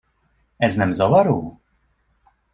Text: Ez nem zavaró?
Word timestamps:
Ez 0.57 0.75
nem 0.75 0.91
zavaró? 0.91 1.61